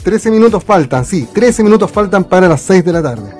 13, 0.00 0.02
13 0.02 0.30
minutos 0.30 0.64
faltan, 0.64 1.04
sí, 1.04 1.28
13 1.32 1.62
minutos 1.62 1.90
faltan 1.90 2.24
para 2.24 2.48
las 2.48 2.62
6 2.62 2.84
de 2.84 2.92
la 2.92 3.02
tarde. 3.02 3.34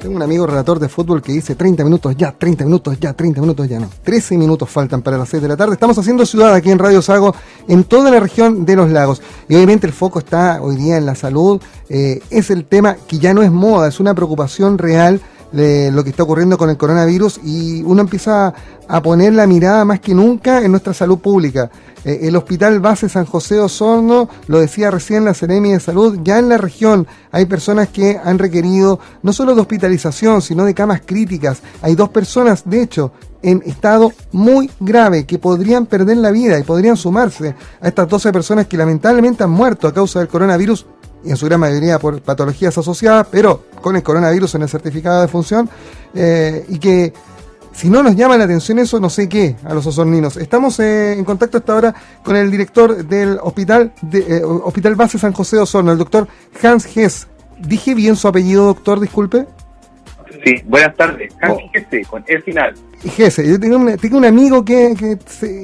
Tengo 0.00 0.16
un 0.16 0.22
amigo 0.22 0.46
relator 0.46 0.78
de 0.78 0.88
fútbol 0.88 1.22
que 1.22 1.32
dice 1.32 1.54
30 1.54 1.84
minutos 1.84 2.16
ya, 2.16 2.32
30 2.32 2.64
minutos 2.64 2.98
ya, 2.98 3.12
30 3.12 3.40
minutos 3.40 3.68
ya 3.68 3.78
no. 3.78 3.88
13 4.02 4.36
minutos 4.36 4.68
faltan 4.68 5.00
para 5.00 5.16
las 5.16 5.28
6 5.28 5.42
de 5.42 5.48
la 5.48 5.56
tarde. 5.56 5.74
Estamos 5.74 5.96
haciendo 5.96 6.26
ciudad 6.26 6.52
aquí 6.54 6.70
en 6.70 6.78
Radio 6.78 7.00
Sago, 7.02 7.34
en 7.68 7.84
toda 7.84 8.10
la 8.10 8.18
región 8.18 8.64
de 8.64 8.76
los 8.76 8.90
lagos. 8.90 9.22
Y 9.48 9.54
obviamente 9.54 9.86
el 9.86 9.92
foco 9.92 10.18
está 10.18 10.60
hoy 10.60 10.76
día 10.76 10.96
en 10.96 11.06
la 11.06 11.14
salud. 11.14 11.62
Eh, 11.88 12.20
es 12.30 12.50
el 12.50 12.64
tema 12.64 12.96
que 13.06 13.18
ya 13.18 13.32
no 13.32 13.42
es 13.42 13.52
moda, 13.52 13.88
es 13.88 14.00
una 14.00 14.14
preocupación 14.14 14.78
real 14.78 15.20
de 15.52 15.90
lo 15.92 16.02
que 16.02 16.10
está 16.10 16.22
ocurriendo 16.22 16.56
con 16.58 16.70
el 16.70 16.76
coronavirus 16.76 17.40
y 17.44 17.82
uno 17.82 18.00
empieza 18.00 18.52
a 18.88 19.02
poner 19.02 19.32
la 19.34 19.46
mirada 19.46 19.84
más 19.84 20.00
que 20.00 20.14
nunca 20.14 20.62
en 20.64 20.70
nuestra 20.70 20.94
salud 20.94 21.18
pública. 21.18 21.70
Eh, 22.04 22.20
el 22.22 22.36
Hospital 22.36 22.80
Base 22.80 23.08
San 23.08 23.26
José 23.26 23.60
Osorno, 23.60 24.28
lo 24.48 24.60
decía 24.60 24.90
recién 24.90 25.24
la 25.24 25.34
Seremi 25.34 25.72
de 25.72 25.80
Salud, 25.80 26.18
ya 26.22 26.38
en 26.38 26.48
la 26.48 26.58
región 26.58 27.06
hay 27.30 27.46
personas 27.46 27.88
que 27.88 28.20
han 28.22 28.38
requerido 28.38 28.98
no 29.22 29.32
solo 29.32 29.54
de 29.54 29.60
hospitalización, 29.60 30.42
sino 30.42 30.64
de 30.64 30.74
camas 30.74 31.02
críticas. 31.04 31.62
Hay 31.80 31.94
dos 31.94 32.08
personas, 32.08 32.62
de 32.64 32.82
hecho, 32.82 33.12
en 33.42 33.62
estado 33.66 34.12
muy 34.32 34.70
grave 34.80 35.26
que 35.26 35.38
podrían 35.38 35.86
perder 35.86 36.16
la 36.16 36.30
vida 36.30 36.58
y 36.58 36.62
podrían 36.62 36.96
sumarse 36.96 37.54
a 37.80 37.88
estas 37.88 38.08
12 38.08 38.32
personas 38.32 38.66
que 38.66 38.76
lamentablemente 38.76 39.44
han 39.44 39.50
muerto 39.50 39.86
a 39.88 39.94
causa 39.94 40.20
del 40.20 40.28
coronavirus 40.28 40.86
y 41.24 41.30
en 41.30 41.36
su 41.36 41.46
gran 41.46 41.60
mayoría 41.60 41.98
por 41.98 42.20
patologías 42.20 42.76
asociadas, 42.76 43.26
pero 43.30 43.64
con 43.80 43.96
el 43.96 44.02
coronavirus 44.02 44.54
en 44.56 44.62
el 44.62 44.68
certificado 44.68 45.22
de 45.22 45.28
función, 45.28 45.68
eh, 46.14 46.64
y 46.68 46.78
que 46.78 47.12
si 47.72 47.88
no 47.88 48.02
nos 48.02 48.14
llama 48.14 48.36
la 48.36 48.44
atención 48.44 48.78
eso, 48.78 49.00
no 49.00 49.10
sé 49.10 49.28
qué, 49.28 49.56
a 49.64 49.74
los 49.74 49.86
osorninos. 49.86 50.36
Estamos 50.36 50.78
eh, 50.80 51.14
en 51.14 51.24
contacto 51.24 51.58
hasta 51.58 51.72
ahora 51.72 51.94
con 52.22 52.36
el 52.36 52.50
director 52.50 53.04
del 53.04 53.38
hospital, 53.42 53.92
de, 54.02 54.18
eh, 54.18 54.44
hospital 54.44 54.94
Base 54.94 55.18
San 55.18 55.32
José 55.32 55.56
de 55.56 55.62
Osorno, 55.62 55.92
el 55.92 55.98
doctor 55.98 56.28
Hans 56.62 56.96
Hess. 56.96 57.28
¿Dije 57.58 57.94
bien 57.94 58.16
su 58.16 58.28
apellido, 58.28 58.66
doctor? 58.66 59.00
Disculpe. 59.00 59.46
Sí, 60.44 60.56
buenas 60.66 60.94
tardes. 60.96 61.32
Hans 61.40 61.58
oh. 61.58 62.10
con 62.10 62.24
el 62.26 62.42
final. 62.42 62.74
Gese, 63.04 63.48
yo 63.48 63.58
tengo, 63.58 63.76
un 63.76 64.24
amigo 64.24 64.64
que, 64.64 64.94
que 64.96 65.18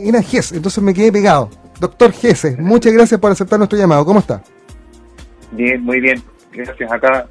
era 0.08 0.22
Gese, 0.22 0.56
entonces 0.56 0.82
me 0.82 0.94
quedé 0.94 1.12
pegado. 1.12 1.50
Doctor 1.78 2.12
Gese, 2.12 2.56
muchas 2.56 2.92
gracias 2.92 3.20
por 3.20 3.30
aceptar 3.30 3.58
nuestro 3.58 3.78
llamado. 3.78 4.04
¿Cómo 4.04 4.20
está? 4.20 4.42
Bien, 5.52 5.82
muy 5.82 6.00
bien. 6.00 6.22
Gracias. 6.52 6.90
Acá 6.90 7.26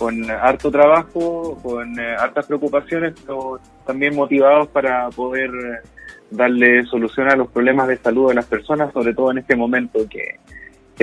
con 0.00 0.30
harto 0.30 0.70
trabajo, 0.70 1.58
con 1.62 2.00
eh, 2.00 2.16
hartas 2.18 2.46
preocupaciones, 2.46 3.12
pero 3.20 3.60
también 3.86 4.16
motivados 4.16 4.68
para 4.68 5.10
poder 5.10 5.50
eh, 5.50 5.88
darle 6.30 6.86
solución 6.86 7.28
a 7.28 7.36
los 7.36 7.48
problemas 7.48 7.86
de 7.86 7.98
salud 7.98 8.30
de 8.30 8.34
las 8.36 8.46
personas, 8.46 8.94
sobre 8.94 9.12
todo 9.12 9.30
en 9.30 9.38
este 9.38 9.54
momento 9.54 9.98
que, 10.08 10.40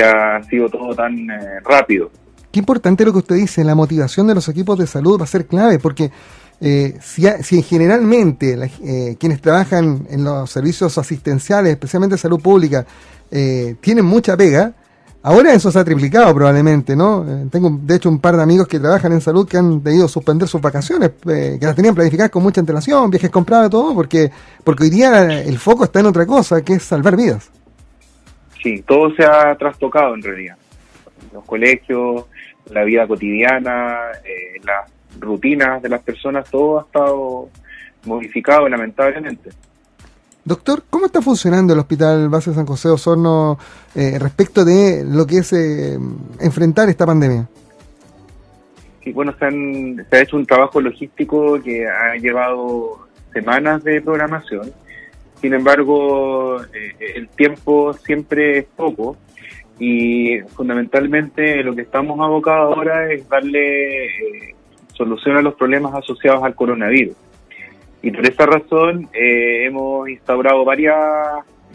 ha 0.01 0.41
sido 0.43 0.69
todo 0.69 0.95
tan 0.95 1.29
eh, 1.29 1.59
rápido. 1.63 2.09
Qué 2.51 2.59
importante 2.59 3.05
lo 3.05 3.11
que 3.11 3.19
usted 3.19 3.35
dice, 3.35 3.63
la 3.63 3.75
motivación 3.75 4.25
de 4.27 4.33
los 4.35 4.49
equipos 4.49 4.79
de 4.79 4.87
salud 4.87 5.19
va 5.19 5.25
a 5.25 5.27
ser 5.27 5.45
clave, 5.45 5.77
porque 5.79 6.11
si, 6.59 7.27
si, 7.43 7.61
generalmente 7.61 8.57
quienes 9.19 9.41
trabajan 9.41 10.07
en 10.09 10.23
los 10.23 10.49
servicios 10.49 10.97
asistenciales, 10.97 11.73
especialmente 11.73 12.17
salud 12.17 12.39
pública, 12.39 12.85
tienen 13.29 14.05
mucha 14.05 14.37
pega, 14.37 14.73
Ahora 15.27 15.51
eso 15.51 15.69
se 15.69 15.77
ha 15.77 15.83
triplicado 15.83 16.33
probablemente, 16.33 16.95
¿no? 16.95 17.25
Eh, 17.27 17.47
tengo 17.51 17.69
de 17.81 17.95
hecho 17.97 18.07
un 18.07 18.21
par 18.21 18.37
de 18.37 18.43
amigos 18.43 18.65
que 18.65 18.79
trabajan 18.79 19.11
en 19.11 19.19
salud 19.19 19.45
que 19.45 19.57
han 19.57 19.83
debido 19.83 20.07
suspender 20.07 20.47
sus 20.47 20.61
vacaciones, 20.61 21.11
eh, 21.29 21.57
que 21.59 21.65
las 21.65 21.75
tenían 21.75 21.93
planificadas 21.93 22.31
con 22.31 22.43
mucha 22.43 22.61
antelación, 22.61 23.09
viajes 23.09 23.29
comprados, 23.29 23.69
todo, 23.69 23.93
porque, 23.93 24.31
porque 24.63 24.85
hoy 24.85 24.89
día 24.89 25.41
el 25.41 25.57
foco 25.57 25.83
está 25.83 25.99
en 25.99 26.05
otra 26.05 26.25
cosa, 26.25 26.63
que 26.63 26.75
es 26.75 26.83
salvar 26.83 27.17
vidas. 27.17 27.51
Sí, 28.63 28.81
todo 28.87 29.13
se 29.15 29.25
ha 29.25 29.53
trastocado 29.57 30.15
en 30.15 30.23
realidad. 30.23 30.55
Los 31.33 31.43
colegios, 31.43 32.23
la 32.71 32.85
vida 32.85 33.05
cotidiana, 33.05 33.97
eh, 34.23 34.61
las 34.63 34.89
rutinas 35.19 35.81
de 35.81 35.89
las 35.89 36.03
personas, 36.03 36.49
todo 36.49 36.79
ha 36.79 36.83
estado 36.83 37.49
modificado 38.05 38.69
lamentablemente. 38.69 39.49
Doctor, 40.47 40.83
¿cómo 40.89 41.07
está 41.07 41.21
funcionando 41.21 41.73
el 41.73 41.79
Hospital 41.79 42.29
Base 42.29 42.53
San 42.53 42.65
José 42.65 42.87
Osorno 42.87 43.59
eh, 43.93 44.17
respecto 44.17 44.63
de 44.63 45.03
lo 45.03 45.27
que 45.27 45.39
es 45.39 45.51
eh, 45.51 45.99
enfrentar 46.39 46.87
esta 46.87 47.05
pandemia? 47.05 47.49
Sí, 49.03 49.11
bueno, 49.11 49.35
se, 49.37 49.45
ha 49.45 50.21
hecho 50.21 50.37
un 50.37 50.45
trabajo 50.45 50.79
logístico 50.79 51.61
que 51.61 51.85
ha 51.85 52.15
llevado 52.15 53.09
semanas 53.33 53.83
de 53.83 54.01
programación. 54.01 54.71
Sin 55.41 55.53
embargo, 55.53 56.63
eh, 56.63 56.95
el 57.17 57.27
tiempo 57.27 57.91
siempre 57.91 58.59
es 58.59 58.65
poco 58.73 59.17
y 59.79 60.39
fundamentalmente 60.55 61.61
lo 61.61 61.75
que 61.75 61.81
estamos 61.81 62.21
abocados 62.21 62.73
ahora 62.73 63.11
es 63.11 63.27
darle 63.27 64.55
solución 64.93 65.35
a 65.35 65.41
los 65.41 65.55
problemas 65.55 65.93
asociados 65.93 66.41
al 66.41 66.55
coronavirus. 66.55 67.17
Y 68.01 68.11
por 68.11 68.25
esa 68.25 68.45
razón 68.45 69.09
eh, 69.13 69.65
hemos 69.65 70.07
instaurado 70.09 70.63
varias, 70.63 70.95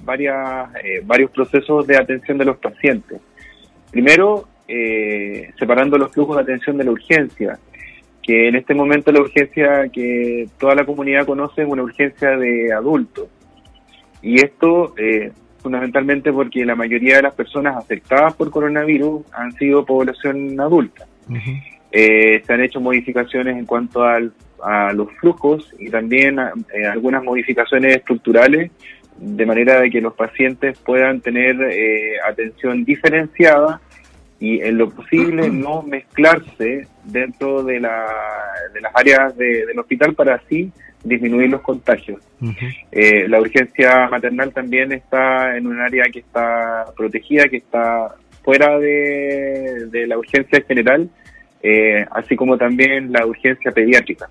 varias, 0.05 0.75
eh, 0.85 1.03
varios 1.05 1.31
procesos 1.31 1.87
de 1.87 1.97
atención 1.97 2.39
de 2.39 2.45
los 2.45 2.59
pacientes. 2.59 3.21
Primero, 3.91 4.49
eh, 4.69 5.51
separando 5.59 5.99
los 5.99 6.13
flujos 6.13 6.37
de 6.37 6.43
atención 6.43 6.79
de 6.79 6.85
la 6.85 6.93
urgencia, 6.93 7.59
que 8.23 8.49
en 8.49 8.55
este 8.55 8.75
momento 8.75 9.11
la 9.11 9.21
urgencia 9.21 9.89
que 9.89 10.49
toda 10.59 10.77
la 10.77 10.85
comunidad 10.85 11.27
conoce 11.27 11.63
es 11.63 11.69
una 11.69 11.83
urgencia 11.83 12.37
de 12.37 12.73
adultos. 12.73 13.29
Y 14.23 14.37
esto 14.37 14.95
fundamentalmente 15.59 16.33
porque 16.33 16.65
la 16.65 16.77
mayoría 16.77 17.17
de 17.17 17.23
las 17.23 17.35
personas 17.35 17.77
afectadas 17.77 18.35
por 18.35 18.51
coronavirus 18.51 19.23
han 19.33 19.51
sido 19.53 19.85
población 19.85 20.59
adulta. 20.61 21.07
se 21.91 22.45
han 22.49 22.61
hecho 22.63 22.81
modificaciones 22.81 23.57
en 23.57 23.67
cuanto 23.67 24.05
al 24.05 24.33
a 24.62 24.93
los 24.93 25.12
flujos 25.14 25.75
y 25.79 25.91
también 25.91 26.38
eh, 26.38 26.87
algunas 26.87 27.23
modificaciones 27.23 27.97
estructurales 27.97 28.70
de 29.19 29.47
manera 29.47 29.81
de 29.81 29.91
que 29.91 30.00
los 30.00 30.14
pacientes 30.14 30.79
puedan 30.79 31.20
tener 31.20 31.56
eh, 31.62 32.19
atención 32.26 32.85
diferenciada 32.85 33.81
y 34.38 34.61
en 34.61 34.79
lo 34.79 34.91
posible 34.91 35.49
no 35.50 35.82
mezclarse 35.82 36.87
dentro 37.05 37.62
de, 37.64 37.81
la, 37.81 38.06
de 38.73 38.81
las 38.81 38.93
áreas 38.94 39.37
del 39.37 39.79
hospital 39.79 40.14
para 40.14 40.37
así 40.37 40.70
disminuir 41.05 41.50
los 41.50 41.62
contagios. 41.62 42.20
Eh, 42.93 43.26
la 43.29 43.41
urgencia 43.41 44.09
maternal 44.09 44.53
también 44.53 44.93
está 44.93 45.56
en 45.56 45.67
un 45.67 45.81
área 45.81 46.05
que 46.12 46.20
está 46.20 46.85
protegida, 46.97 47.49
que 47.49 47.56
está 47.56 48.14
fuera 48.44 48.79
de, 48.79 49.88
de 49.91 50.06
la 50.06 50.17
urgencia 50.17 50.62
general, 50.62 51.11
así 52.11 52.37
como 52.37 52.56
también 52.56 53.12
la 53.12 53.26
urgencia 53.26 53.73
pediátrica. 53.73 54.29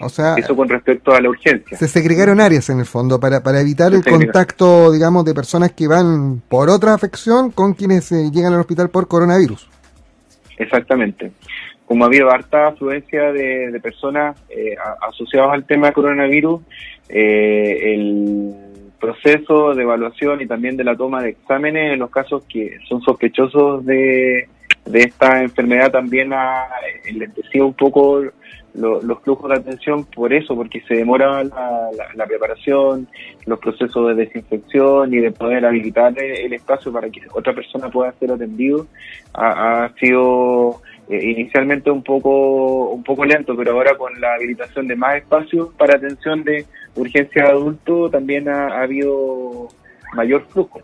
O 0.00 0.08
sea, 0.08 0.34
eso 0.36 0.54
con 0.54 0.68
respecto 0.68 1.14
a 1.14 1.20
la 1.20 1.28
urgencia. 1.28 1.76
Se 1.76 1.88
segregaron 1.88 2.40
áreas 2.40 2.68
en 2.68 2.80
el 2.80 2.86
fondo 2.86 3.18
para, 3.18 3.42
para 3.42 3.60
evitar 3.60 3.94
el 3.94 4.04
contacto, 4.04 4.92
digamos, 4.92 5.24
de 5.24 5.34
personas 5.34 5.72
que 5.72 5.88
van 5.88 6.42
por 6.48 6.68
otra 6.68 6.94
afección 6.94 7.50
con 7.50 7.74
quienes 7.74 8.12
eh, 8.12 8.30
llegan 8.32 8.52
al 8.52 8.60
hospital 8.60 8.90
por 8.90 9.08
coronavirus. 9.08 9.68
Exactamente. 10.58 11.32
Como 11.86 12.04
ha 12.04 12.08
habido 12.08 12.30
harta 12.30 12.68
afluencia 12.68 13.32
de, 13.32 13.78
personas 13.82 14.36
eh, 14.50 14.74
asociadas 15.08 15.52
al 15.52 15.64
tema 15.64 15.88
de 15.88 15.92
coronavirus, 15.92 16.60
eh, 17.08 17.94
el 17.94 18.54
proceso 18.98 19.74
de 19.74 19.82
evaluación 19.82 20.40
y 20.40 20.46
también 20.46 20.76
de 20.76 20.84
la 20.84 20.96
toma 20.96 21.22
de 21.22 21.30
exámenes 21.30 21.92
en 21.92 21.98
los 22.00 22.10
casos 22.10 22.44
que 22.48 22.78
son 22.88 23.00
sospechosos 23.02 23.84
de, 23.84 24.48
de 24.86 25.00
esta 25.00 25.42
enfermedad 25.42 25.90
también 25.90 26.32
ha 26.32 26.66
enlentecido 27.04 27.66
un 27.66 27.74
poco 27.74 28.22
los 28.76 29.22
flujos 29.22 29.50
de 29.50 29.56
atención 29.56 30.04
por 30.04 30.32
eso, 30.32 30.54
porque 30.54 30.80
se 30.82 30.94
demora 30.94 31.42
la, 31.44 32.26
preparación, 32.26 33.08
los 33.46 33.58
procesos 33.58 34.08
de 34.08 34.14
desinfección 34.14 35.12
y 35.14 35.18
de 35.18 35.30
poder 35.30 35.64
habilitar 35.64 36.14
el 36.18 36.52
espacio 36.52 36.92
para 36.92 37.08
que 37.10 37.22
otra 37.32 37.54
persona 37.54 37.88
pueda 37.88 38.12
ser 38.12 38.32
atendido, 38.32 38.86
ha, 39.34 39.90
sido 39.98 40.82
eh, 41.08 41.30
inicialmente 41.30 41.90
un 41.90 42.02
poco 42.02 42.90
un 42.90 43.02
poco 43.02 43.24
lento, 43.24 43.56
pero 43.56 43.72
ahora 43.72 43.96
con 43.96 44.20
la 44.20 44.34
habilitación 44.34 44.86
de 44.88 44.96
más 44.96 45.16
espacios 45.16 45.72
para 45.74 45.96
atención 45.96 46.44
de 46.44 46.66
urgencia 46.96 47.44
de 47.44 47.48
adulto 47.50 48.10
también 48.10 48.48
ha, 48.48 48.82
habido 48.82 49.68
mayor 50.14 50.46
flujo. 50.48 50.80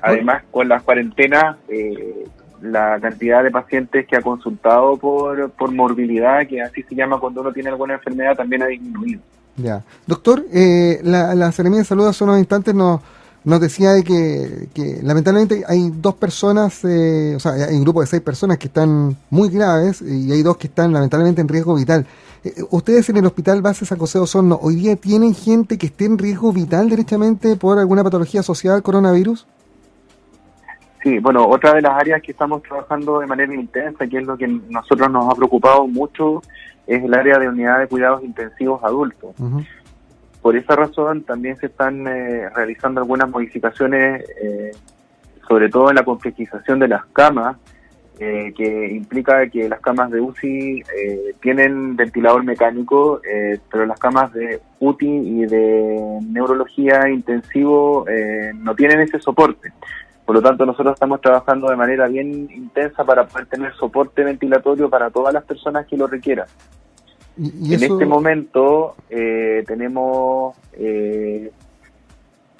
Además, 0.00 0.44
con 0.52 0.68
las 0.68 0.82
cuarentenas, 0.84 1.56
eh, 1.68 2.24
la 2.62 2.98
cantidad 3.00 3.42
de 3.42 3.50
pacientes 3.50 4.06
que 4.06 4.16
ha 4.16 4.22
consultado 4.22 4.96
por, 4.96 5.50
por 5.50 5.72
morbilidad, 5.72 6.46
que 6.46 6.60
así 6.60 6.82
se 6.82 6.94
llama 6.94 7.18
cuando 7.18 7.40
uno 7.40 7.52
tiene 7.52 7.70
alguna 7.70 7.94
enfermedad, 7.94 8.36
también 8.36 8.62
ha 8.62 8.66
disminuido. 8.66 9.20
Ya. 9.56 9.82
Doctor, 10.06 10.44
eh, 10.52 11.00
la, 11.02 11.34
la 11.34 11.52
Seremía 11.52 11.80
de 11.80 11.84
Salud 11.84 12.06
hace 12.06 12.24
unos 12.24 12.38
instantes 12.38 12.74
nos, 12.74 13.00
nos 13.44 13.60
decía 13.60 13.92
de 13.92 14.04
que, 14.04 14.68
que 14.74 15.00
lamentablemente 15.02 15.64
hay 15.66 15.90
dos 15.90 16.14
personas, 16.14 16.84
eh, 16.84 17.34
o 17.36 17.40
sea, 17.40 17.52
hay 17.52 17.74
un 17.74 17.82
grupo 17.82 18.00
de 18.00 18.06
seis 18.06 18.22
personas 18.22 18.58
que 18.58 18.68
están 18.68 19.16
muy 19.30 19.48
graves 19.48 20.02
y 20.02 20.30
hay 20.32 20.42
dos 20.42 20.56
que 20.56 20.66
están 20.66 20.92
lamentablemente 20.92 21.40
en 21.40 21.48
riesgo 21.48 21.74
vital. 21.74 22.06
Eh, 22.44 22.54
¿Ustedes 22.70 23.08
en 23.10 23.18
el 23.18 23.26
Hospital 23.26 23.60
Base 23.62 23.84
San 23.84 23.98
José 23.98 24.18
Osorno 24.18 24.58
hoy 24.62 24.76
día 24.76 24.96
tienen 24.96 25.34
gente 25.34 25.78
que 25.78 25.86
esté 25.86 26.06
en 26.06 26.18
riesgo 26.18 26.52
vital 26.52 26.88
derechamente 26.88 27.56
por 27.56 27.78
alguna 27.78 28.04
patología 28.04 28.40
asociada 28.40 28.76
al 28.76 28.82
coronavirus? 28.82 29.46
Sí, 31.02 31.18
bueno, 31.18 31.46
otra 31.46 31.74
de 31.74 31.82
las 31.82 31.92
áreas 31.92 32.20
que 32.20 32.32
estamos 32.32 32.62
trabajando 32.62 33.20
de 33.20 33.26
manera 33.26 33.54
intensa, 33.54 34.06
que 34.06 34.18
es 34.18 34.26
lo 34.26 34.36
que 34.36 34.46
nosotros 34.46 35.10
nos 35.10 35.32
ha 35.32 35.34
preocupado 35.34 35.86
mucho, 35.86 36.42
es 36.86 37.02
el 37.02 37.14
área 37.14 37.38
de 37.38 37.48
unidad 37.48 37.78
de 37.78 37.86
cuidados 37.86 38.22
intensivos 38.22 38.82
adultos. 38.84 39.34
Por 40.42 40.56
esa 40.56 40.76
razón 40.76 41.22
también 41.22 41.56
se 41.56 41.66
están 41.66 42.06
eh, 42.06 42.48
realizando 42.50 43.00
algunas 43.00 43.30
modificaciones, 43.30 44.24
eh, 44.42 44.72
sobre 45.46 45.68
todo 45.68 45.90
en 45.90 45.96
la 45.96 46.04
complejización 46.04 46.78
de 46.78 46.88
las 46.88 47.04
camas, 47.06 47.56
eh, 48.18 48.52
que 48.54 48.88
implica 48.92 49.48
que 49.48 49.68
las 49.68 49.80
camas 49.80 50.10
de 50.10 50.20
UCI 50.20 50.82
tienen 51.40 51.96
ventilador 51.96 52.44
mecánico, 52.44 53.22
pero 53.70 53.86
las 53.86 53.98
camas 53.98 54.30
de 54.34 54.60
UTI 54.78 55.06
y 55.06 55.46
de 55.46 56.18
neurología 56.30 57.08
intensivo 57.08 58.04
no 58.56 58.74
tienen 58.74 59.00
ese 59.00 59.18
soporte. 59.20 59.72
Por 60.30 60.36
lo 60.36 60.42
tanto, 60.42 60.64
nosotros 60.64 60.94
estamos 60.94 61.20
trabajando 61.20 61.68
de 61.68 61.74
manera 61.74 62.06
bien 62.06 62.48
intensa 62.54 63.02
para 63.02 63.26
poder 63.26 63.46
tener 63.46 63.74
soporte 63.74 64.22
ventilatorio 64.22 64.88
para 64.88 65.10
todas 65.10 65.34
las 65.34 65.42
personas 65.42 65.88
que 65.88 65.96
lo 65.96 66.06
requieran. 66.06 66.46
en 67.36 67.72
este 67.72 68.06
momento 68.06 68.94
eh, 69.08 69.64
tenemos 69.66 70.56
eh, 70.74 71.50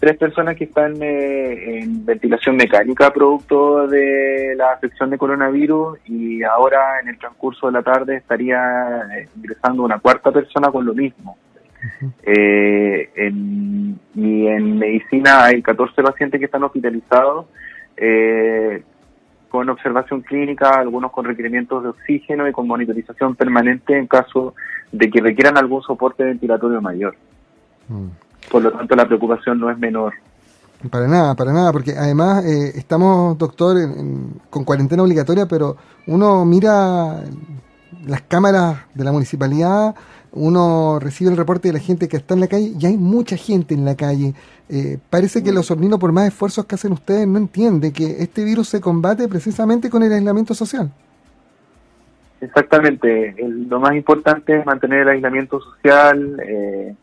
tres 0.00 0.16
personas 0.16 0.56
que 0.56 0.64
están 0.64 1.00
eh, 1.00 1.78
en 1.78 2.04
ventilación 2.04 2.56
mecánica 2.56 3.12
producto 3.12 3.86
de 3.86 4.56
la 4.56 4.72
afección 4.72 5.08
de 5.10 5.18
coronavirus 5.18 5.96
y 6.06 6.42
ahora 6.42 6.98
en 7.00 7.10
el 7.10 7.18
transcurso 7.18 7.68
de 7.68 7.74
la 7.74 7.84
tarde 7.84 8.16
estaría 8.16 9.28
ingresando 9.36 9.84
una 9.84 10.00
cuarta 10.00 10.32
persona 10.32 10.72
con 10.72 10.84
lo 10.84 10.92
mismo. 10.92 11.38
Eh, 12.22 13.10
en, 13.14 13.98
y 14.14 14.46
en 14.46 14.78
medicina 14.78 15.44
hay 15.44 15.62
14 15.62 16.02
pacientes 16.02 16.38
que 16.38 16.46
están 16.46 16.62
hospitalizados 16.64 17.46
eh, 17.96 18.82
con 19.48 19.68
observación 19.68 20.20
clínica, 20.22 20.70
algunos 20.70 21.10
con 21.10 21.24
requerimientos 21.24 21.82
de 21.82 21.88
oxígeno 21.90 22.48
y 22.48 22.52
con 22.52 22.66
monitorización 22.66 23.34
permanente 23.34 23.96
en 23.96 24.06
caso 24.06 24.54
de 24.92 25.10
que 25.10 25.20
requieran 25.20 25.58
algún 25.58 25.82
soporte 25.82 26.24
ventilatorio 26.24 26.80
mayor. 26.80 27.16
Mm. 27.88 28.08
Por 28.50 28.62
lo 28.62 28.72
tanto, 28.72 28.94
la 28.94 29.06
preocupación 29.06 29.58
no 29.58 29.70
es 29.70 29.78
menor. 29.78 30.14
Para 30.90 31.06
nada, 31.06 31.34
para 31.34 31.52
nada, 31.52 31.72
porque 31.72 31.92
además 31.92 32.44
eh, 32.44 32.72
estamos, 32.74 33.36
doctor, 33.36 33.76
con 34.48 34.64
cuarentena 34.64 35.02
obligatoria, 35.02 35.46
pero 35.46 35.76
uno 36.06 36.44
mira 36.46 37.22
las 38.06 38.22
cámaras 38.22 38.78
de 38.94 39.04
la 39.04 39.12
municipalidad, 39.12 39.94
uno 40.32 40.98
recibe 41.00 41.30
el 41.30 41.36
reporte 41.36 41.68
de 41.68 41.74
la 41.74 41.80
gente 41.80 42.08
que 42.08 42.16
está 42.16 42.34
en 42.34 42.40
la 42.40 42.48
calle 42.48 42.72
y 42.78 42.86
hay 42.86 42.96
mucha 42.96 43.36
gente 43.36 43.74
en 43.74 43.84
la 43.84 43.96
calle. 43.96 44.34
Eh, 44.68 44.98
parece 45.10 45.42
que 45.42 45.52
los 45.52 45.70
horninos, 45.70 45.98
por 45.98 46.12
más 46.12 46.28
esfuerzos 46.28 46.64
que 46.66 46.76
hacen 46.76 46.92
ustedes, 46.92 47.26
no 47.26 47.38
entienden 47.38 47.92
que 47.92 48.22
este 48.22 48.44
virus 48.44 48.68
se 48.68 48.80
combate 48.80 49.28
precisamente 49.28 49.90
con 49.90 50.02
el 50.02 50.12
aislamiento 50.12 50.54
social. 50.54 50.90
Exactamente. 52.40 53.34
lo 53.38 53.80
más 53.80 53.94
importante 53.94 54.58
es 54.58 54.64
mantener 54.64 55.00
el 55.00 55.08
aislamiento 55.08 55.60
social 55.60 56.40
eh, 56.46 56.94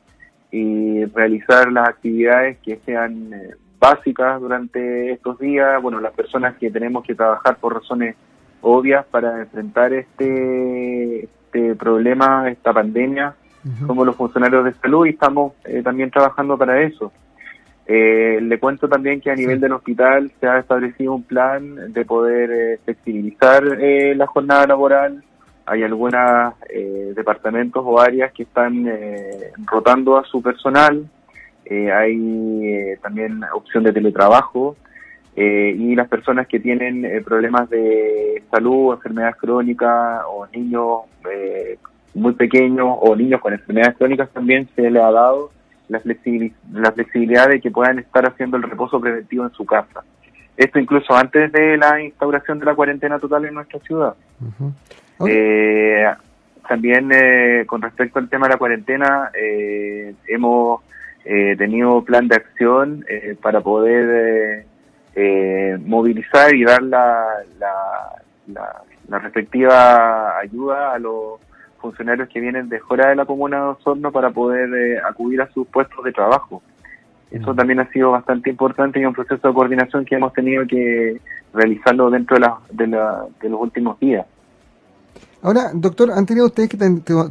y 0.52 1.06
realizar 1.06 1.72
las 1.72 1.90
actividades 1.90 2.58
que 2.60 2.80
sean 2.86 3.34
eh, 3.34 3.56
básicas 3.80 4.40
durante 4.42 5.12
estos 5.12 5.38
días. 5.38 5.82
Bueno, 5.82 6.00
las 6.00 6.14
personas 6.14 6.56
que 6.58 6.72
tenemos 6.72 7.04
que 7.04 7.14
trabajar 7.14 7.58
por 7.58 7.76
razones 7.76 8.16
obvias 8.68 9.06
para 9.06 9.42
enfrentar 9.42 9.94
este 9.94 11.30
este 11.48 11.76
problema, 11.76 12.50
esta 12.50 12.74
pandemia, 12.74 13.34
como 13.86 14.06
los 14.06 14.16
funcionarios 14.16 14.64
de 14.64 14.74
salud 14.74 15.06
y 15.06 15.10
estamos 15.10 15.54
eh, 15.66 15.82
también 15.84 16.10
trabajando 16.10 16.58
para 16.58 16.82
eso. 16.82 17.12
Eh, 17.86 18.40
le 18.42 18.60
cuento 18.60 18.88
también 18.88 19.20
que 19.20 19.32
a 19.32 19.36
nivel 19.36 19.60
del 19.60 19.74
hospital 19.74 20.32
se 20.40 20.48
ha 20.48 20.60
establecido 20.60 21.14
un 21.14 21.24
plan 21.24 21.94
de 21.94 22.06
poder 22.06 22.52
eh, 22.52 22.80
flexibilizar 22.84 23.64
la 23.64 24.28
jornada 24.28 24.68
laboral. 24.68 25.24
Hay 25.66 25.84
algunos 25.84 26.54
departamentos 27.14 27.84
o 27.86 28.00
áreas 28.00 28.32
que 28.32 28.44
están 28.44 28.90
rotando 29.66 30.18
a 30.18 30.24
su 30.24 30.42
personal. 30.42 31.06
hay 31.70 32.96
también 33.02 33.44
opción 33.54 33.84
de 33.84 33.92
teletrabajo. 33.92 34.78
Y 35.40 35.96
las 35.96 36.08
personas 36.08 36.48
que 36.48 36.60
tienen 36.60 37.06
problemas 37.24 37.70
de 37.70 38.42
salud, 38.50 38.94
enfermedades 38.94 39.36
crónicas 39.36 40.24
o 40.28 40.48
niños 40.48 41.02
eh, 41.32 41.78
muy 42.16 42.34
pequeños 42.34 42.98
o 43.02 43.16
niños 43.16 43.40
con 43.40 43.54
enfermedades 43.54 43.98
crónicas 43.98 44.30
también 44.32 44.68
se 44.76 44.90
le 44.90 45.00
ha 45.00 45.12
dado 45.12 45.52
la, 45.90 46.02
la 46.74 46.92
flexibilidad 46.92 47.50
de 47.50 47.62
que 47.62 47.70
puedan 47.70 48.00
estar 48.00 48.26
haciendo 48.26 48.58
el 48.58 48.64
reposo 48.64 49.00
preventivo 49.00 49.44
en 49.44 49.52
su 49.52 49.64
casa. 49.66 50.04
Esto 50.56 50.80
incluso 50.80 51.16
antes 51.16 51.52
de 51.52 51.78
la 51.78 52.02
instauración 52.02 52.58
de 52.58 52.66
la 52.66 52.74
cuarentena 52.74 53.20
total 53.20 53.46
en 53.46 53.54
nuestra 53.54 53.80
ciudad. 53.82 54.16
Eh, 55.28 56.04
también 56.68 57.12
eh, 57.14 57.64
con 57.68 57.84
respecto 57.84 58.18
al 58.18 58.28
tema 58.28 58.48
de 58.48 58.54
la 58.54 58.58
cuarentena, 58.58 59.30
hemos 60.28 60.82
tenido 61.24 62.04
plan 62.04 62.28
de 62.28 62.38
acción 62.38 63.06
para 63.42 63.62
poder 63.62 64.66
movilizar 65.86 66.54
y 66.54 66.64
dar 66.64 66.82
la, 66.84 67.26
la, 67.60 68.84
la 69.08 69.20
respectiva 69.20 70.38
ayuda 70.38 70.94
a 70.94 71.00
los 71.00 71.40
funcionarios 71.80 72.28
que 72.30 72.40
vienen 72.40 72.70
de 72.70 72.80
fuera 72.80 73.10
de 73.10 73.16
la 73.16 73.26
comuna 73.26 73.58
de 73.58 73.64
Osorno 73.64 74.12
para 74.12 74.32
poder 74.32 74.70
eh, 74.74 75.00
acudir 75.00 75.42
a 75.42 75.52
sus 75.52 75.68
puestos 75.68 76.04
de 76.04 76.12
trabajo. 76.12 76.62
Eso 77.32 77.54
mm. 77.54 77.56
también 77.56 77.80
ha 77.80 77.92
sido 77.92 78.12
bastante 78.12 78.50
importante 78.50 79.00
y 79.00 79.06
un 79.06 79.14
proceso 79.14 79.48
de 79.48 79.54
coordinación 79.54 80.06
que 80.06 80.16
hemos 80.16 80.34
tenido 80.34 80.66
que 80.66 81.20
realizarlo 81.54 82.10
dentro 82.10 82.38
de, 82.38 82.86
de, 82.86 82.98
de 83.42 83.50
los 83.50 83.62
últimos 83.62 84.00
días. 84.00 84.26
Ahora, 85.48 85.72
doctor, 85.74 86.12
han 86.12 86.26
tenido 86.26 86.48
ustedes 86.48 86.68
que 86.68 86.78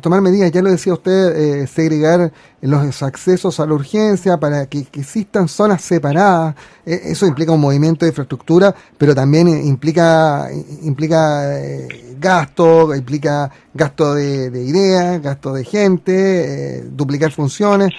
tomar 0.01 0.23
medidas, 0.23 0.51
ya 0.51 0.63
lo 0.63 0.71
decía 0.71 0.95
usted, 0.95 1.37
eh, 1.37 1.67
segregar 1.67 2.33
los 2.63 3.03
accesos 3.03 3.61
a 3.61 3.67
la 3.67 3.75
urgencia 3.75 4.41
para 4.41 4.65
que, 4.65 4.79
existan 4.79 5.49
zonas 5.49 5.83
separadas. 5.83 6.55
E, 6.87 6.95
eso 7.13 7.27
implica 7.27 7.53
un 7.53 7.61
movimiento 7.61 8.07
de 8.07 8.13
infraestructura, 8.13 8.75
pero 8.97 9.15
también 9.15 9.49
implica, 9.49 10.49
implica 10.81 11.61
eh, 11.61 12.17
gasto, 12.19 12.95
implica 12.95 13.51
gasto 13.75 14.15
de, 14.15 14.65
ideas, 14.65 15.21
gasto 15.21 15.53
de 15.53 15.65
gente, 15.65 16.79
eh, 16.79 16.85
duplicar 16.91 17.33
funciones. 17.33 17.91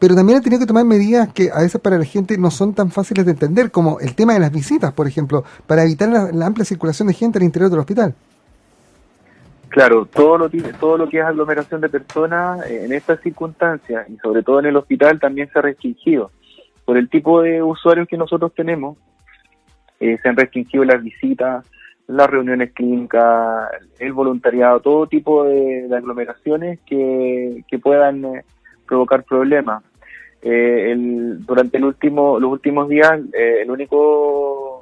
pero 0.00 0.16
también 0.16 0.38
han 0.38 0.42
tenido 0.42 0.58
que 0.58 0.66
tomar 0.66 0.84
medidas 0.84 1.28
que 1.32 1.52
a 1.52 1.60
veces 1.60 1.80
para 1.80 1.96
la 1.96 2.04
gente 2.04 2.36
no 2.38 2.50
son 2.50 2.74
tan 2.74 2.90
fáciles 2.90 3.24
de 3.24 3.30
entender, 3.30 3.70
como 3.70 4.00
el 4.00 4.16
tema 4.16 4.32
de 4.32 4.40
las 4.40 4.50
visitas, 4.50 4.92
por 4.92 5.06
ejemplo, 5.06 5.44
para 5.68 5.84
evitar 5.84 6.08
la 6.34 6.46
amplia 6.46 6.64
circulación 6.64 7.06
de 7.06 7.14
gente 7.14 7.38
al 7.38 7.44
interior 7.44 7.70
del 7.70 7.78
hospital. 7.78 8.16
Claro, 9.74 10.06
todo 10.06 10.38
lo, 10.38 10.48
todo 10.78 10.96
lo 10.96 11.08
que 11.08 11.18
es 11.18 11.24
aglomeración 11.24 11.80
de 11.80 11.88
personas 11.88 12.64
eh, 12.70 12.84
en 12.84 12.92
estas 12.92 13.18
circunstancias 13.22 14.08
y 14.08 14.16
sobre 14.18 14.44
todo 14.44 14.60
en 14.60 14.66
el 14.66 14.76
hospital 14.76 15.18
también 15.18 15.50
se 15.52 15.58
ha 15.58 15.62
restringido. 15.62 16.30
Por 16.84 16.96
el 16.96 17.08
tipo 17.08 17.42
de 17.42 17.60
usuarios 17.60 18.06
que 18.06 18.16
nosotros 18.16 18.54
tenemos, 18.54 18.96
eh, 19.98 20.16
se 20.22 20.28
han 20.28 20.36
restringido 20.36 20.84
las 20.84 21.02
visitas, 21.02 21.66
las 22.06 22.30
reuniones 22.30 22.70
clínicas, 22.72 23.68
el 23.98 24.12
voluntariado, 24.12 24.78
todo 24.78 25.08
tipo 25.08 25.42
de, 25.42 25.88
aglomeraciones 25.92 26.78
que, 26.86 27.64
puedan 27.82 28.24
eh, 28.26 28.44
provocar 28.86 29.24
problemas. 29.24 29.82
durante 30.40 31.78
el 31.78 31.84
último, 31.84 32.38
los 32.38 32.52
últimos 32.52 32.88
días, 32.88 33.18
el 33.32 33.68
único 33.68 34.73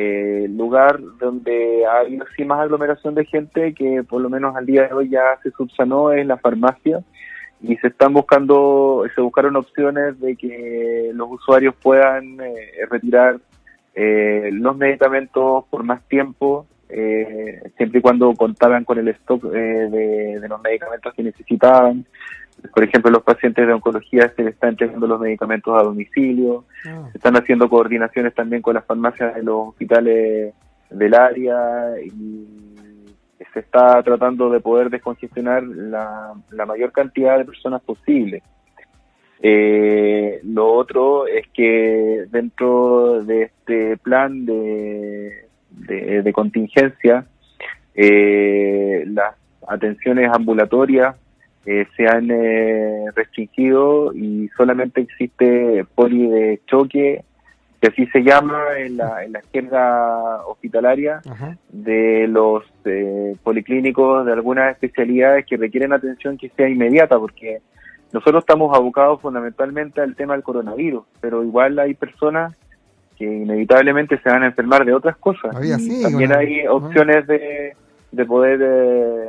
eh, 0.00 0.46
lugar 0.48 1.00
donde 1.18 1.84
ha 1.84 1.98
habido 1.98 2.24
sí 2.36 2.44
más 2.44 2.60
aglomeración 2.60 3.16
de 3.16 3.24
gente 3.24 3.74
que 3.74 4.04
por 4.04 4.20
lo 4.20 4.30
menos 4.30 4.54
al 4.54 4.64
día 4.64 4.86
de 4.86 4.94
hoy 4.94 5.08
ya 5.08 5.36
se 5.42 5.50
subsanó 5.50 6.12
es 6.12 6.24
la 6.24 6.36
farmacia 6.36 7.02
y 7.60 7.74
se 7.78 7.88
están 7.88 8.12
buscando, 8.12 9.04
se 9.12 9.20
buscaron 9.20 9.56
opciones 9.56 10.20
de 10.20 10.36
que 10.36 11.10
los 11.14 11.32
usuarios 11.32 11.74
puedan 11.82 12.40
eh, 12.40 12.86
retirar 12.88 13.40
eh, 13.96 14.50
los 14.52 14.76
medicamentos 14.76 15.64
por 15.68 15.82
más 15.82 16.00
tiempo, 16.06 16.68
eh, 16.88 17.60
siempre 17.76 17.98
y 17.98 18.02
cuando 18.02 18.32
contaban 18.34 18.84
con 18.84 18.98
el 18.98 19.08
stock 19.08 19.42
de, 19.42 20.38
de 20.38 20.48
los 20.48 20.62
medicamentos 20.62 21.12
que 21.12 21.24
necesitaban. 21.24 22.06
Por 22.74 22.84
ejemplo, 22.84 23.10
los 23.10 23.22
pacientes 23.22 23.66
de 23.66 23.72
oncología 23.72 24.32
se 24.34 24.42
les 24.42 24.54
están 24.54 24.70
entregando 24.70 25.06
los 25.06 25.20
medicamentos 25.20 25.78
a 25.78 25.84
domicilio, 25.84 26.64
ah. 26.86 27.08
se 27.12 27.18
están 27.18 27.36
haciendo 27.36 27.68
coordinaciones 27.68 28.34
también 28.34 28.62
con 28.62 28.74
las 28.74 28.84
farmacias 28.84 29.34
de 29.34 29.42
los 29.42 29.68
hospitales 29.68 30.54
del 30.90 31.14
área 31.14 31.94
y 32.04 32.46
se 33.52 33.60
está 33.60 34.02
tratando 34.02 34.50
de 34.50 34.60
poder 34.60 34.90
descongestionar 34.90 35.62
la, 35.62 36.34
mayor 36.66 36.92
cantidad 36.92 37.38
de 37.38 37.44
personas 37.44 37.82
posible. 37.82 38.42
Eh, 39.40 40.40
lo 40.42 40.72
otro 40.72 41.26
es 41.26 41.46
que 41.54 42.24
dentro 42.28 43.22
de 43.22 43.42
este 43.42 43.96
plan 43.98 44.44
de, 44.44 45.46
de, 45.70 46.32
contingencia, 46.32 47.26
eh, 47.94 49.04
las 49.06 49.36
atenciones 49.66 50.30
ambulatorias 50.32 51.14
eh, 51.70 51.86
se 51.98 52.08
han 52.08 52.30
eh, 52.30 53.04
restringido 53.14 54.14
y 54.14 54.48
solamente 54.56 55.02
existe 55.02 55.84
poli 55.94 56.26
de 56.26 56.62
choque 56.66 57.22
que 57.78 57.88
así 57.88 58.06
se 58.06 58.22
llama 58.22 58.58
en 58.78 58.96
la, 58.96 59.22
en 59.22 59.32
la 59.32 59.40
izquierda 59.40 60.46
hospitalaria, 60.46 61.20
de 61.68 62.26
los 62.26 62.64
eh, 62.86 63.36
policlínicos 63.44 64.24
de 64.24 64.32
algunas 64.32 64.72
especialidades 64.72 65.44
que 65.44 65.58
requieren 65.58 65.92
atención 65.92 66.38
que 66.38 66.48
sea 66.56 66.70
inmediata, 66.70 67.18
porque 67.18 67.60
nosotros 68.14 68.42
estamos 68.42 68.74
abocados 68.74 69.20
fundamentalmente 69.20 70.00
al 70.00 70.16
tema 70.16 70.32
del 70.32 70.42
coronavirus, 70.42 71.04
pero 71.20 71.44
igual 71.44 71.78
hay 71.78 71.92
personas 71.92 72.56
que 73.18 73.26
inevitablemente 73.26 74.18
se 74.22 74.30
van 74.30 74.42
a 74.42 74.46
enfermar 74.46 74.86
de 74.86 74.94
otras 74.94 75.18
cosas. 75.18 75.54
también 76.02 76.32
hay 76.32 76.66
opciones 76.66 77.26
de, 77.26 77.76
de 78.10 78.24
poder 78.24 78.58
eh, 78.62 79.28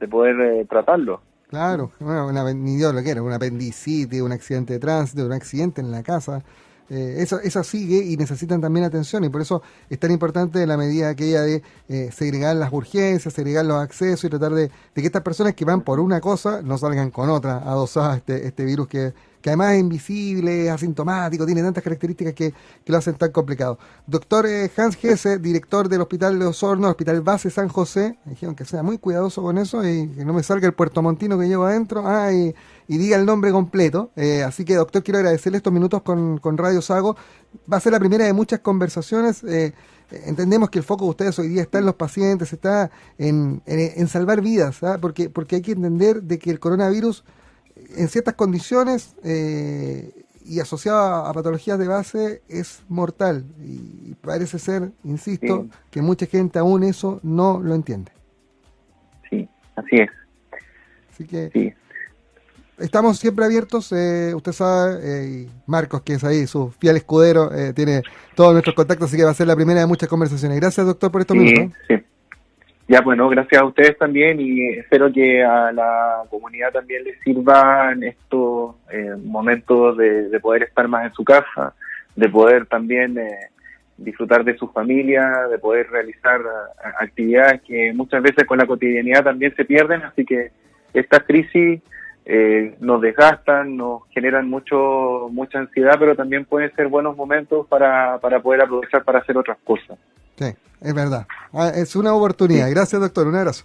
de 0.00 0.08
poder 0.08 0.40
eh, 0.40 0.66
tratarlo. 0.68 1.22
Claro, 1.48 1.92
una, 2.00 2.52
ni 2.52 2.76
Dios 2.76 2.94
lo 2.94 3.02
quiera, 3.02 3.22
un 3.22 3.32
apendicitis, 3.32 4.20
un 4.20 4.32
accidente 4.32 4.74
de 4.74 4.78
tránsito, 4.78 5.24
un 5.24 5.32
accidente 5.32 5.80
en 5.80 5.90
la 5.90 6.02
casa. 6.02 6.44
Eh, 6.90 7.16
eso, 7.18 7.40
eso 7.40 7.62
sigue 7.64 8.02
y 8.04 8.16
necesitan 8.18 8.60
también 8.60 8.84
atención 8.84 9.22
y 9.24 9.28
por 9.28 9.42
eso 9.42 9.62
es 9.90 9.98
tan 9.98 10.10
importante 10.10 10.66
la 10.66 10.76
medida 10.76 11.10
aquella 11.10 11.42
de 11.42 11.62
eh, 11.88 12.10
segregar 12.12 12.56
las 12.56 12.72
urgencias, 12.72 13.32
segregar 13.32 13.64
los 13.64 13.78
accesos 13.78 14.24
y 14.24 14.28
tratar 14.30 14.52
de, 14.52 14.70
que 14.94 15.06
estas 15.06 15.22
personas 15.22 15.54
que 15.54 15.64
van 15.64 15.82
por 15.82 16.00
una 16.00 16.20
cosa 16.20 16.60
no 16.62 16.76
salgan 16.76 17.10
con 17.10 17.28
otra, 17.30 17.58
adosadas 17.58 18.18
este, 18.18 18.46
este 18.46 18.64
virus 18.64 18.88
que, 18.88 19.12
que 19.48 19.52
además 19.52 19.74
es 19.74 19.80
invisible, 19.80 20.66
es 20.66 20.70
asintomático, 20.70 21.46
tiene 21.46 21.62
tantas 21.62 21.82
características 21.82 22.34
que, 22.34 22.52
lo 22.84 22.98
hacen 22.98 23.14
tan 23.14 23.32
complicado. 23.32 23.78
Doctor 24.06 24.46
eh, 24.46 24.70
Hans 24.76 24.96
Gese, 24.96 25.38
director 25.38 25.88
del 25.88 26.02
Hospital 26.02 26.38
de 26.38 26.44
Osorno, 26.44 26.88
Hospital 26.88 27.22
Base 27.22 27.50
San 27.50 27.68
José, 27.68 28.18
me 28.26 28.32
dijeron 28.32 28.54
que 28.54 28.66
sea 28.66 28.82
muy 28.82 28.98
cuidadoso 28.98 29.42
con 29.42 29.56
eso 29.56 29.86
y 29.86 30.08
que 30.08 30.24
no 30.24 30.34
me 30.34 30.42
salga 30.42 30.66
el 30.66 30.74
puerto 30.74 31.00
montino 31.00 31.38
que 31.38 31.48
llevo 31.48 31.64
adentro 31.64 32.02
ah, 32.06 32.30
y, 32.30 32.54
diga 32.88 33.16
el 33.16 33.24
nombre 33.24 33.50
completo. 33.50 34.10
Eh, 34.16 34.42
así 34.42 34.66
que, 34.66 34.74
doctor, 34.74 35.02
quiero 35.02 35.18
agradecerle 35.18 35.56
estos 35.56 35.72
minutos 35.72 36.02
con, 36.02 36.58
Radio 36.58 36.82
Sago. 36.82 37.16
Va 37.70 37.78
a 37.78 37.80
ser 37.80 37.92
la 37.92 37.98
primera 37.98 38.26
de 38.26 38.34
muchas 38.34 38.60
conversaciones. 38.60 39.44
Eh, 39.44 39.72
entendemos 40.10 40.68
que 40.68 40.78
el 40.78 40.84
foco 40.84 41.04
de 41.04 41.10
ustedes 41.10 41.38
hoy 41.38 41.48
día 41.48 41.62
está 41.62 41.78
en 41.78 41.86
los 41.86 41.94
pacientes, 41.94 42.52
está 42.52 42.90
en, 43.16 43.62
en, 43.66 44.08
salvar 44.08 44.42
vidas, 44.42 44.82
¿ah? 44.82 44.98
porque, 45.00 45.30
porque 45.30 45.56
hay 45.56 45.62
que 45.62 45.72
entender 45.72 46.22
de 46.22 46.38
que 46.38 46.50
el 46.50 46.60
coronavirus 46.60 47.24
en 47.96 48.08
ciertas 48.08 48.34
condiciones 48.34 49.14
eh, 49.24 50.10
y 50.44 50.60
asociado 50.60 51.26
a, 51.26 51.32
patologías 51.32 51.78
de 51.78 51.88
base 51.88 52.42
es 52.48 52.82
mortal 52.88 53.44
y 53.62 54.14
parece 54.14 54.58
ser, 54.58 54.90
insisto, 55.04 55.66
que 55.90 56.00
mucha 56.00 56.26
gente 56.26 56.58
aún 56.58 56.82
eso 56.84 57.20
no 57.22 57.60
lo 57.60 57.74
entiende. 57.74 58.12
Sí, 59.28 59.48
así 59.76 59.96
es. 59.96 60.10
Así 61.12 61.26
que 61.26 61.74
estamos 62.78 63.18
siempre 63.18 63.44
abiertos, 63.44 63.92
eh, 63.92 64.32
usted 64.34 64.52
sabe, 64.52 65.00
eh, 65.02 65.48
Marcos, 65.66 66.02
que 66.02 66.14
es 66.14 66.24
ahí 66.24 66.46
su 66.46 66.70
fiel 66.70 66.96
escudero, 66.96 67.50
tiene 67.74 68.02
todos 68.34 68.52
nuestros 68.52 68.74
contactos, 68.74 69.08
así 69.08 69.16
que 69.16 69.24
va 69.24 69.32
a 69.32 69.34
ser 69.34 69.48
la 69.48 69.56
primera 69.56 69.80
de 69.80 69.86
muchas 69.86 70.08
conversaciones. 70.08 70.58
Gracias, 70.58 70.86
doctor, 70.86 71.10
por 71.10 71.20
estos 71.20 71.36
minutos. 71.36 71.76
Sí. 71.88 71.94
Ya, 72.90 73.02
bueno, 73.02 73.28
gracias 73.28 73.60
a 73.60 73.66
ustedes 73.66 73.98
también 73.98 74.40
y 74.40 74.66
espero 74.70 75.12
que 75.12 75.44
a 75.44 75.70
la 75.72 76.22
comunidad 76.30 76.72
también 76.72 77.04
les 77.04 77.20
sirvan 77.20 78.02
estos 78.02 78.76
eh, 78.90 79.14
momentos 79.22 79.98
de, 79.98 80.40
poder 80.40 80.62
estar 80.62 80.88
más 80.88 81.04
en 81.04 81.12
su 81.12 81.22
casa, 81.22 81.74
de 82.16 82.30
poder 82.30 82.64
también 82.64 83.18
eh, 83.18 83.50
disfrutar 83.98 84.42
de 84.42 84.56
su 84.56 84.68
familia, 84.68 85.48
de 85.50 85.58
poder 85.58 85.90
realizar 85.90 86.40
eh, 86.40 86.88
actividades 86.98 87.60
que 87.60 87.92
muchas 87.92 88.22
veces 88.22 88.46
con 88.46 88.56
la 88.56 88.66
cotidianidad 88.66 89.22
también 89.22 89.54
se 89.54 89.66
pierden, 89.66 90.02
así 90.04 90.24
que 90.24 90.50
esta 90.94 91.20
crisis 91.20 91.82
nos 92.80 93.00
desgastan, 93.00 93.76
nos 93.76 94.06
generan 94.10 94.50
mucho 94.50 95.28
mucha 95.30 95.58
ansiedad, 95.58 95.96
pero 95.98 96.14
también 96.14 96.44
pueden 96.44 96.74
ser 96.74 96.88
buenos 96.88 97.16
momentos 97.16 97.66
para, 97.66 98.18
para 98.18 98.40
poder 98.40 98.62
aprovechar 98.62 99.02
para 99.02 99.18
hacer 99.20 99.36
otras 99.36 99.56
cosas. 99.64 99.98
Sí, 100.38 100.54
es 100.80 100.94
verdad. 100.94 101.26
Ah, 101.52 101.70
es 101.74 101.96
una 101.96 102.14
oportunidad. 102.14 102.70
Gracias, 102.70 103.00
doctor. 103.00 103.26
Un 103.26 103.36
abrazo. 103.36 103.64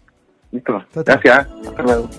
Listo. 0.51 0.83
Gracias. 0.93 1.47
Hasta 1.67 1.83
luego. 1.83 2.09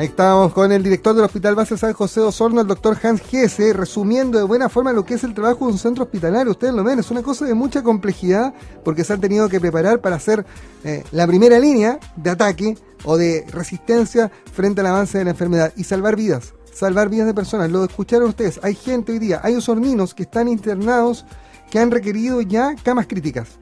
Ahí 0.00 0.06
estábamos 0.06 0.54
con 0.54 0.72
el 0.72 0.82
director 0.82 1.14
del 1.14 1.24
Hospital 1.24 1.54
Base 1.54 1.76
San 1.76 1.92
José 1.92 2.20
de 2.20 2.26
Osorno, 2.26 2.62
el 2.62 2.66
doctor 2.66 2.96
Hans 3.02 3.20
Gese, 3.20 3.74
resumiendo 3.74 4.38
de 4.38 4.44
buena 4.44 4.70
forma 4.70 4.94
lo 4.94 5.04
que 5.04 5.12
es 5.12 5.24
el 5.24 5.34
trabajo 5.34 5.66
de 5.66 5.72
un 5.72 5.78
centro 5.78 6.04
hospitalario. 6.04 6.52
Ustedes 6.52 6.72
lo 6.72 6.82
ven, 6.82 7.00
es 7.00 7.10
una 7.10 7.22
cosa 7.22 7.44
de 7.44 7.52
mucha 7.52 7.82
complejidad 7.82 8.54
porque 8.82 9.04
se 9.04 9.12
han 9.12 9.20
tenido 9.20 9.46
que 9.50 9.60
preparar 9.60 10.00
para 10.00 10.16
hacer 10.16 10.46
eh, 10.84 11.04
la 11.12 11.26
primera 11.26 11.58
línea 11.58 11.98
de 12.16 12.30
ataque 12.30 12.78
o 13.04 13.18
de 13.18 13.44
resistencia 13.50 14.30
frente 14.50 14.80
al 14.80 14.86
avance 14.86 15.18
de 15.18 15.24
la 15.24 15.32
enfermedad 15.32 15.70
y 15.76 15.84
salvar 15.84 16.16
vidas, 16.16 16.54
salvar 16.72 17.10
vidas 17.10 17.26
de 17.26 17.34
personas. 17.34 17.70
Lo 17.70 17.84
escucharon 17.84 18.30
ustedes, 18.30 18.58
hay 18.62 18.74
gente 18.74 19.12
hoy 19.12 19.18
día, 19.18 19.40
hay 19.42 19.54
osorninos 19.54 20.14
que 20.14 20.22
están 20.22 20.48
internados 20.48 21.26
que 21.70 21.78
han 21.78 21.90
requerido 21.90 22.40
ya 22.40 22.74
camas 22.82 23.06
críticas. 23.06 23.58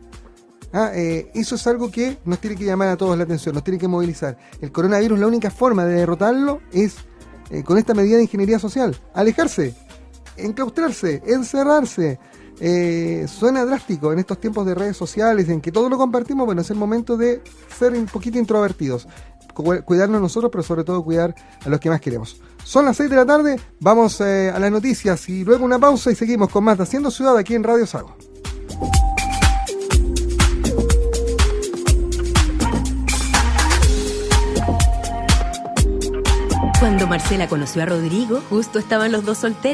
Ah, 0.72 0.90
eh, 0.94 1.30
eso 1.34 1.54
es 1.54 1.66
algo 1.66 1.90
que 1.90 2.18
nos 2.24 2.40
tiene 2.40 2.56
que 2.56 2.64
llamar 2.64 2.88
a 2.88 2.96
todos 2.96 3.16
la 3.16 3.24
atención, 3.24 3.54
nos 3.54 3.64
tiene 3.64 3.78
que 3.78 3.88
movilizar. 3.88 4.36
El 4.60 4.70
coronavirus, 4.70 5.18
la 5.18 5.26
única 5.26 5.50
forma 5.50 5.84
de 5.84 5.94
derrotarlo 5.94 6.60
es 6.72 6.96
eh, 7.50 7.62
con 7.62 7.78
esta 7.78 7.94
medida 7.94 8.16
de 8.16 8.24
ingeniería 8.24 8.58
social. 8.58 8.96
Alejarse, 9.14 9.74
enclaustrarse, 10.36 11.22
encerrarse. 11.26 12.18
Eh, 12.60 13.26
suena 13.28 13.64
drástico 13.64 14.12
en 14.12 14.18
estos 14.18 14.40
tiempos 14.40 14.66
de 14.66 14.74
redes 14.74 14.96
sociales 14.96 15.48
en 15.48 15.60
que 15.60 15.72
todo 15.72 15.88
lo 15.88 15.96
compartimos. 15.96 16.44
Bueno, 16.44 16.62
es 16.62 16.70
el 16.70 16.76
momento 16.76 17.16
de 17.16 17.40
ser 17.78 17.92
un 17.92 18.06
poquito 18.06 18.38
introvertidos. 18.38 19.06
Cuidarnos 19.84 20.20
nosotros, 20.20 20.50
pero 20.52 20.62
sobre 20.62 20.84
todo 20.84 21.02
cuidar 21.02 21.34
a 21.64 21.68
los 21.68 21.80
que 21.80 21.90
más 21.90 22.00
queremos. 22.00 22.40
Son 22.64 22.84
las 22.84 22.96
6 22.96 23.10
de 23.10 23.16
la 23.16 23.26
tarde, 23.26 23.60
vamos 23.80 24.20
a 24.20 24.58
las 24.58 24.70
noticias 24.70 25.28
y 25.28 25.44
luego 25.44 25.64
una 25.64 25.78
pausa 25.78 26.10
y 26.10 26.14
seguimos 26.14 26.50
con 26.50 26.64
más 26.64 26.76
de 26.76 26.84
Haciendo 26.84 27.10
Ciudad 27.10 27.36
aquí 27.36 27.54
en 27.54 27.64
Radio 27.64 27.86
Sago. 27.86 28.16
Cuando 36.80 37.08
Marcela 37.08 37.48
conoció 37.48 37.82
a 37.82 37.86
Rodrigo, 37.86 38.40
justo 38.48 38.78
estaban 38.78 39.10
los 39.10 39.24
dos 39.24 39.38
solteros. 39.38 39.66